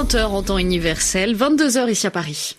[0.00, 2.56] 20h en temps universel, 22h ici à Paris.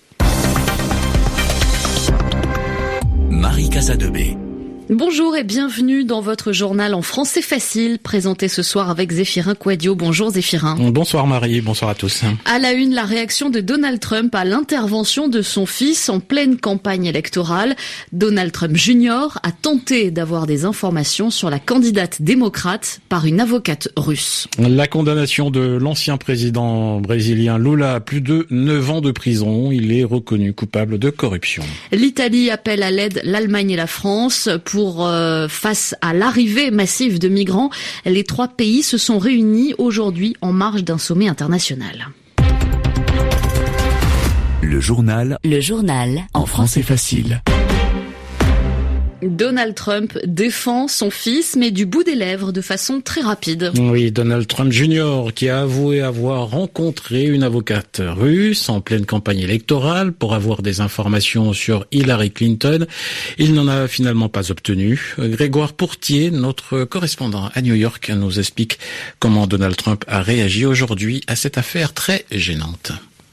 [3.32, 4.38] Marie Casadebé.
[4.94, 9.96] Bonjour et bienvenue dans votre journal en français facile, présenté ce soir avec Zéphirin Quadio.
[9.96, 10.76] Bonjour Zéphirin.
[10.92, 12.24] Bonsoir Marie, bonsoir à tous.
[12.44, 16.58] À la une, la réaction de Donald Trump à l'intervention de son fils en pleine
[16.58, 17.78] campagne électorale.
[18.12, 19.40] Donald Trump Jr.
[19.44, 24.50] a tenté d'avoir des informations sur la candidate démocrate par une avocate russe.
[24.58, 29.72] La condamnation de l'ancien président brésilien Lula à plus de 9 ans de prison.
[29.72, 31.64] Il est reconnu coupable de corruption.
[31.94, 37.28] L'Italie appelle à l'aide l'Allemagne et la France pour euh, face à l'arrivée massive de
[37.28, 37.70] migrants.
[38.06, 42.10] Les trois pays se sont réunis aujourd'hui en marge d'un sommet international.
[44.62, 45.38] Le journal.
[45.44, 46.24] Le journal.
[46.34, 47.42] En français facile.
[49.22, 53.72] Donald Trump défend son fils, mais du bout des lèvres, de façon très rapide.
[53.78, 59.40] Oui, Donald Trump Jr., qui a avoué avoir rencontré une avocate russe en pleine campagne
[59.40, 62.86] électorale pour avoir des informations sur Hillary Clinton.
[63.38, 65.16] Il n'en a finalement pas obtenu.
[65.20, 68.80] Grégoire Pourtier, notre correspondant à New York, nous explique
[69.20, 72.92] comment Donald Trump a réagi aujourd'hui à cette affaire très gênante.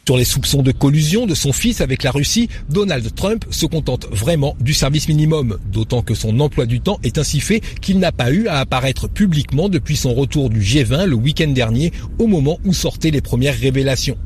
[0.09, 4.06] Sur les soupçons de collusion de son fils avec la Russie, Donald Trump se contente
[4.11, 8.11] vraiment du service minimum, d'autant que son emploi du temps est ainsi fait qu'il n'a
[8.11, 12.59] pas eu à apparaître publiquement depuis son retour du G20 le week-end dernier, au moment
[12.65, 14.17] où sortaient les premières révélations.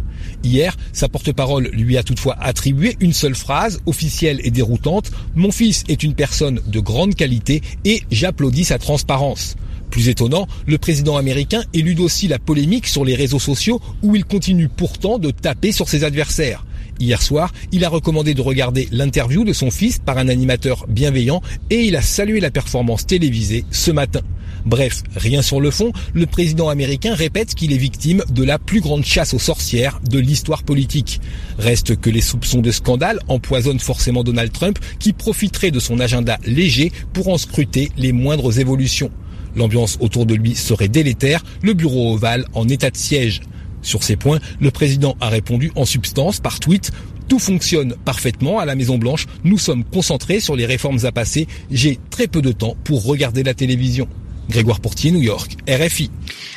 [0.45, 5.83] Hier, sa porte-parole lui a toutefois attribué une seule phrase, officielle et déroutante, Mon fils
[5.89, 9.57] est une personne de grande qualité et j'applaudis sa transparence.
[9.93, 14.25] Plus étonnant, le président américain élude aussi la polémique sur les réseaux sociaux où il
[14.25, 16.65] continue pourtant de taper sur ses adversaires.
[16.99, 21.43] Hier soir, il a recommandé de regarder l'interview de son fils par un animateur bienveillant
[21.69, 24.23] et il a salué la performance télévisée ce matin.
[24.65, 28.81] Bref, rien sur le fond, le président américain répète qu'il est victime de la plus
[28.81, 31.21] grande chasse aux sorcières de l'histoire politique.
[31.59, 36.39] Reste que les soupçons de scandale empoisonnent forcément Donald Trump qui profiterait de son agenda
[36.47, 39.11] léger pour en scruter les moindres évolutions.
[39.57, 43.41] L'ambiance autour de lui serait délétère, le bureau ovale en état de siège.
[43.83, 46.93] Sur ces points, le président a répondu en substance par tweet
[47.29, 49.27] tout fonctionne parfaitement à la Maison Blanche.
[49.43, 51.47] Nous sommes concentrés sur les réformes à passer.
[51.71, 54.07] J'ai très peu de temps pour regarder la télévision.
[54.49, 56.11] Grégoire Portier, New York, RFI.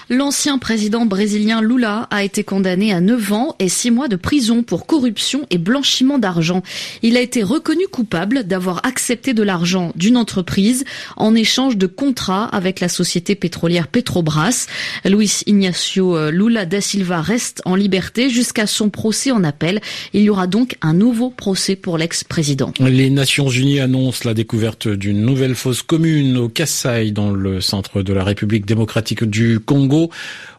[0.09, 4.63] L'ancien président brésilien Lula a été condamné à 9 ans et 6 mois de prison
[4.63, 6.61] pour corruption et blanchiment d'argent.
[7.01, 10.83] Il a été reconnu coupable d'avoir accepté de l'argent d'une entreprise
[11.17, 14.67] en échange de contrats avec la société pétrolière Petrobras.
[15.05, 19.81] Luis Ignacio Lula da Silva reste en liberté jusqu'à son procès en appel.
[20.13, 22.73] Il y aura donc un nouveau procès pour l'ex-président.
[22.79, 27.74] Les Nations Unies annoncent la découverte d'une nouvelle fosse commune au Kassai dans le centre
[27.81, 30.09] de la République démocratique du Congo.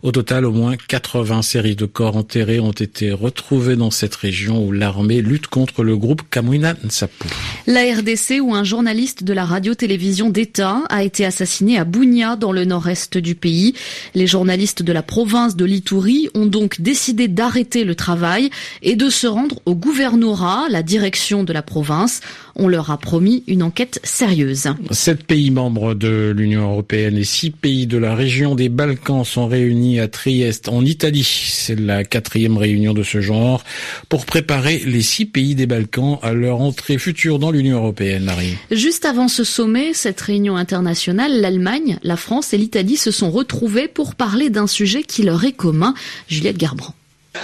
[0.02, 4.64] Au total, au moins 80 séries de corps enterrés ont été retrouvées dans cette région
[4.64, 7.28] où l'armée lutte contre le groupe Kamwina Nsapu.
[7.66, 12.52] La RDC, où un journaliste de la radio-télévision d'État a été assassiné à Bounia, dans
[12.52, 13.74] le nord-est du pays.
[14.14, 18.50] Les journalistes de la province de l'Itourie ont donc décidé d'arrêter le travail
[18.82, 22.20] et de se rendre au gouvernorat, la direction de la province.
[22.54, 24.68] On leur a promis une enquête sérieuse.
[24.90, 29.46] Sept pays membres de l'Union européenne et six pays de la région des Balkans sont
[29.46, 31.22] réunis à Trieste, en Italie.
[31.24, 33.62] C'est la quatrième réunion de ce genre
[34.08, 38.30] pour préparer les six pays des Balkans à leur entrée future dans l'Union européenne.
[38.70, 43.88] Juste avant ce sommet, cette réunion internationale, l'Allemagne, la France et l'Italie se sont retrouvés
[43.88, 45.94] pour parler d'un sujet qui leur est commun.
[46.28, 46.94] Juliette Garbrand.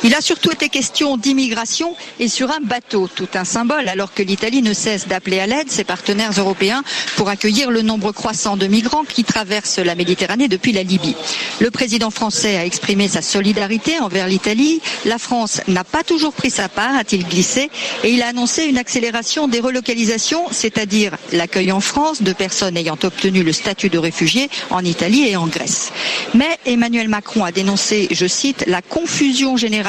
[0.04, 4.22] Il a surtout été question d'immigration et sur un bateau, tout un symbole, alors que
[4.22, 6.82] l'Italie ne cesse d'appeler à l'aide ses partenaires européens
[7.16, 11.14] pour accueillir le nombre croissant de migrants qui traversent la Méditerranée depuis la Libye.
[11.60, 14.80] Le président français a exprimé sa solidarité envers l'Italie.
[15.04, 17.70] La France n'a pas toujours pris sa part, a-t-il glissé,
[18.02, 22.98] et il a annoncé une accélération des relocalisations, c'est-à-dire l'accueil en France de personnes ayant
[23.02, 25.92] obtenu le statut de réfugiés en Italie et en Grèce.
[26.34, 29.81] Mais Emmanuel Macron a dénoncé, je cite, la confusion générale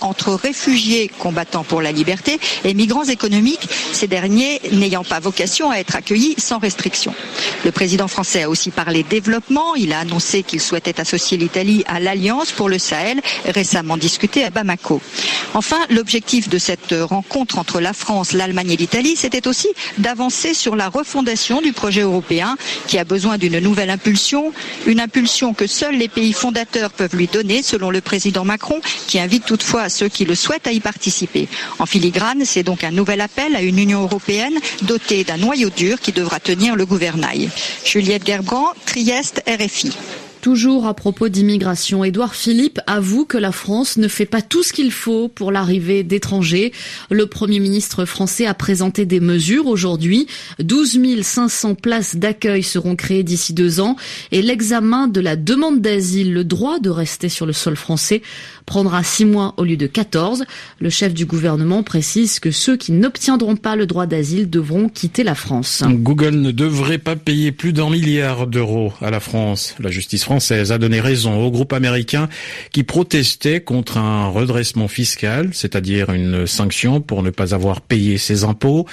[0.00, 5.76] entre réfugiés combattant pour la liberté et migrants économiques, ces derniers n'ayant pas vocation à
[5.76, 7.14] être accueillis sans restriction.
[7.64, 9.74] Le président français a aussi parlé développement.
[9.74, 14.50] Il a annoncé qu'il souhaitait associer l'Italie à l'Alliance pour le Sahel, récemment discutée à
[14.50, 15.00] Bamako.
[15.54, 19.68] Enfin, l'objectif de cette rencontre entre la France, l'Allemagne et l'Italie, c'était aussi
[19.98, 22.56] d'avancer sur la refondation du projet européen
[22.86, 24.52] qui a besoin d'une nouvelle impulsion,
[24.86, 29.18] une impulsion que seuls les pays fondateurs peuvent lui donner, selon le président Macron, qui
[29.18, 31.48] invite invite toutefois ceux qui le souhaitent à y participer.
[31.78, 35.98] En filigrane, c'est donc un nouvel appel à une Union européenne dotée d'un noyau dur
[36.00, 37.48] qui devra tenir le gouvernail.
[37.82, 39.92] Juliette Gerbrand, Trieste, RFI.
[40.42, 44.72] Toujours à propos d'immigration, Édouard Philippe avoue que la France ne fait pas tout ce
[44.72, 46.72] qu'il faut pour l'arrivée d'étrangers.
[47.12, 50.26] Le Premier ministre français a présenté des mesures aujourd'hui.
[50.58, 53.94] 12 500 places d'accueil seront créées d'ici deux ans
[54.32, 58.20] et l'examen de la demande d'asile, le droit de rester sur le sol français,
[58.66, 60.42] prendra six mois au lieu de 14.
[60.80, 65.22] Le chef du gouvernement précise que ceux qui n'obtiendront pas le droit d'asile devront quitter
[65.22, 65.84] la France.
[65.86, 69.76] Google ne devrait pas payer plus d'un milliard d'euros à la France.
[69.78, 72.28] La justice a donné raison au groupe américain
[72.72, 78.44] qui protestait contre un redressement fiscal, c'est-à-dire une sanction pour ne pas avoir payé ses
[78.44, 78.86] impôts.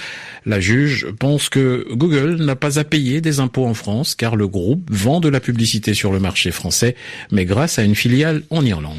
[0.46, 4.48] La juge pense que Google n'a pas à payer des impôts en France car le
[4.48, 6.96] groupe vend de la publicité sur le marché français,
[7.32, 8.96] mais grâce à une filiale en Irlande.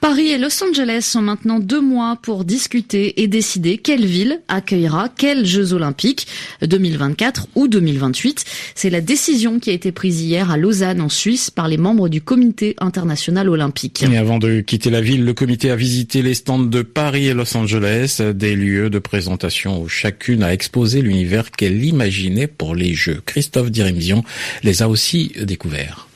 [0.00, 5.08] Paris et Los Angeles sont maintenant deux mois pour discuter et décider quelle ville accueillera
[5.08, 6.26] quels Jeux Olympiques
[6.62, 8.44] 2024 ou 2028.
[8.74, 12.08] C'est la décision qui a été prise hier à Lausanne en Suisse par les membres
[12.08, 14.04] du comité international olympique.
[14.16, 17.56] Avant de quitter la ville, le comité a visité les stands de Paris et Los
[17.56, 23.22] Angeles, des lieux de présentation où chacune a exposé l'univers qu'elle imaginait pour les Jeux.
[23.24, 24.22] Christophe Dirimzion
[24.62, 26.09] les a aussi découverts.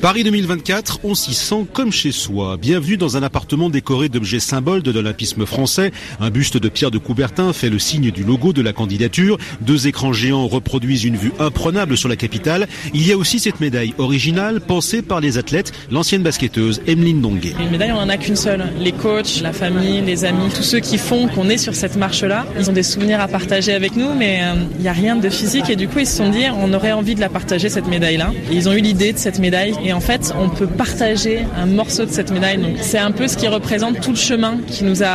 [0.00, 2.56] Paris 2024, on s'y sent comme chez soi.
[2.56, 5.92] Bienvenue dans un appartement décoré d'objets symboles de l'olympisme français.
[6.20, 9.36] Un buste de Pierre de Coubertin fait le signe du logo de la candidature.
[9.60, 12.66] Deux écrans géants reproduisent une vue imprenable sur la capitale.
[12.94, 17.54] Il y a aussi cette médaille originale pensée par les athlètes, l'ancienne basketteuse Emeline Donguet.
[17.60, 18.64] Une médaille, on en a qu'une seule.
[18.78, 22.46] Les coachs, la famille, les amis, tous ceux qui font qu'on est sur cette marche-là,
[22.58, 25.28] ils ont des souvenirs à partager avec nous, mais euh, il n'y a rien de
[25.28, 27.86] physique et du coup ils se sont dit on aurait envie de la partager cette
[27.86, 28.32] médaille-là.
[28.50, 32.04] Ils ont eu l'idée de cette médaille et en fait, on peut partager un morceau
[32.04, 32.76] de cette médaille.
[32.80, 35.06] c'est un peu ce qui représente tout le chemin qui nous a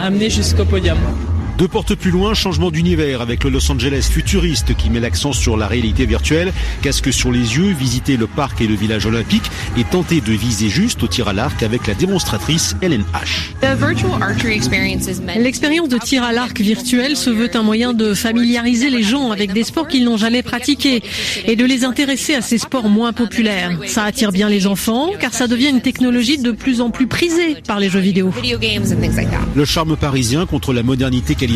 [0.00, 0.98] amené jusqu'au podium.
[1.62, 5.56] Deux portes plus loin, changement d'univers avec le Los Angeles futuriste qui met l'accent sur
[5.56, 6.52] la réalité virtuelle.
[6.82, 9.48] Casque sur les yeux, visiter le parc et le village olympique
[9.78, 13.52] et tenter de viser juste au tir à l'arc avec la démonstratrice Helen H.
[15.38, 19.52] L'expérience de tir à l'arc virtuel se veut un moyen de familiariser les gens avec
[19.52, 21.00] des sports qu'ils n'ont jamais pratiqués
[21.46, 23.78] et de les intéresser à ces sports moins populaires.
[23.86, 27.58] Ça attire bien les enfants car ça devient une technologie de plus en plus prisée
[27.64, 28.32] par les jeux vidéo.
[29.54, 31.51] Le charme parisien contre la modernité californienne,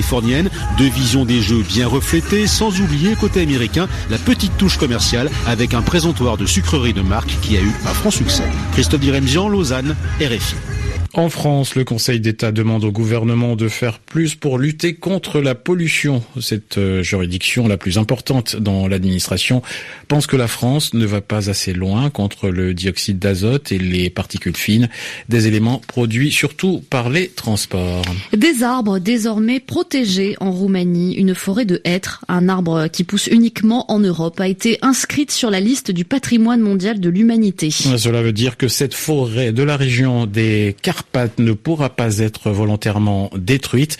[0.78, 5.74] deux visions des jeux bien reflétées, sans oublier côté américain la petite touche commerciale avec
[5.74, 8.44] un présentoir de sucreries de marque qui a eu un franc succès.
[8.72, 10.75] Christophe Diremzian, Lausanne, RFI.
[11.16, 15.54] En France, le Conseil d'État demande au gouvernement de faire plus pour lutter contre la
[15.54, 16.22] pollution.
[16.42, 19.62] Cette euh, juridiction la plus importante dans l'administration
[20.08, 24.10] pense que la France ne va pas assez loin contre le dioxyde d'azote et les
[24.10, 24.90] particules fines,
[25.30, 28.04] des éléments produits surtout par les transports.
[28.36, 31.14] Des arbres désormais protégés en Roumanie.
[31.14, 35.50] Une forêt de hêtres, un arbre qui pousse uniquement en Europe, a été inscrite sur
[35.50, 37.70] la liste du patrimoine mondial de l'humanité.
[37.70, 40.76] Cela veut dire que cette forêt de la région des
[41.12, 43.96] Carpates ne pourra pas être volontairement détruite.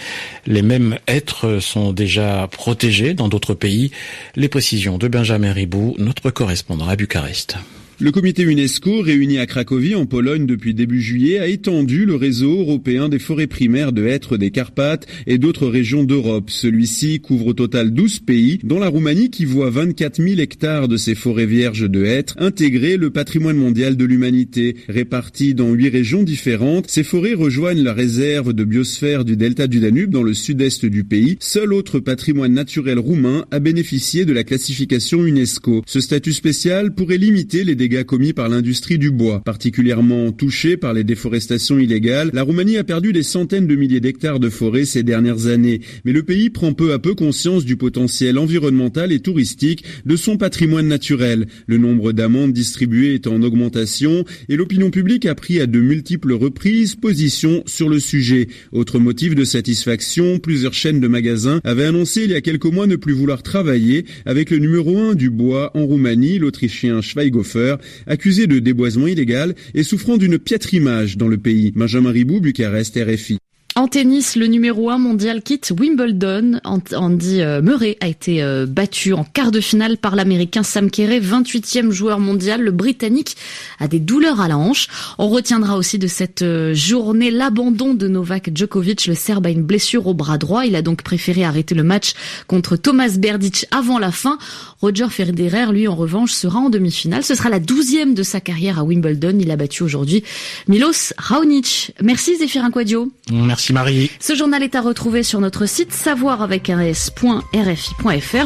[0.46, 3.90] Les mêmes êtres sont déjà protégés dans d'autres pays.
[4.34, 7.56] Les précisions de Benjamin Ribou, notre correspondant à Bucarest.
[7.98, 12.60] Le comité UNESCO, réuni à Cracovie en Pologne depuis début juillet, a étendu le réseau
[12.60, 16.50] européen des forêts primaires de hêtres des Carpates et d'autres régions d'Europe.
[16.50, 20.98] Celui-ci couvre au total 12 pays, dont la Roumanie qui voit 24 000 hectares de
[20.98, 24.76] ces forêts vierges de hêtres intégrer le patrimoine mondial de l'humanité.
[24.90, 29.80] Réparties dans huit régions différentes, ces forêts rejoignent la réserve de biosphère du delta du
[29.80, 34.44] Danube dans le sud-est du pays, seul autre patrimoine naturel roumain à bénéficier de la
[34.44, 35.82] classification UNESCO.
[35.86, 39.40] Ce statut spécial pourrait limiter les dégâts commis par l'industrie du bois.
[39.44, 44.40] Particulièrement touchée par les déforestations illégales, la Roumanie a perdu des centaines de milliers d'hectares
[44.40, 45.80] de forêts ces dernières années.
[46.04, 50.36] Mais le pays prend peu à peu conscience du potentiel environnemental et touristique de son
[50.36, 51.46] patrimoine naturel.
[51.66, 56.32] Le nombre d'amendes distribuées est en augmentation et l'opinion publique a pris à de multiples
[56.32, 58.48] reprises position sur le sujet.
[58.72, 62.86] Autre motif de satisfaction, plusieurs chaînes de magasins avaient annoncé il y a quelques mois
[62.86, 67.00] ne plus vouloir travailler avec le numéro un du bois en Roumanie, l'Autrichien
[68.06, 71.72] Accusé de déboisement illégal et souffrant d'une piètre image dans le pays.
[71.74, 73.38] Benjamin Ribou, Bucarest, RFI.
[73.78, 76.60] En tennis, le numéro 1 mondial quitte Wimbledon.
[76.64, 81.20] Andy euh, Murray a été euh, battu en quart de finale par l'américain Sam Kerr,
[81.20, 82.62] 28e joueur mondial.
[82.62, 83.36] Le britannique
[83.78, 84.88] a des douleurs à la hanche.
[85.18, 89.06] On retiendra aussi de cette euh, journée l'abandon de Novak Djokovic.
[89.08, 90.64] Le Serbe a une blessure au bras droit.
[90.64, 92.14] Il a donc préféré arrêter le match
[92.46, 94.38] contre Thomas Berdic avant la fin.
[94.80, 97.24] Roger Federer, lui, en revanche, sera en demi-finale.
[97.24, 99.36] Ce sera la douzième de sa carrière à Wimbledon.
[99.38, 100.24] Il a battu aujourd'hui
[100.66, 101.92] Milos Raonic.
[102.02, 103.12] Merci Zéphirin Quadio.
[104.20, 106.76] Ce journal est à retrouver sur notre site savoir avec un.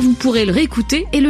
[0.00, 1.28] Vous pourrez le réécouter et le